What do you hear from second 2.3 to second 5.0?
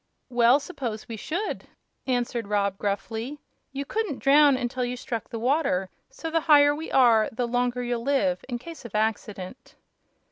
Rob, gruffly. "You couldn't drown until you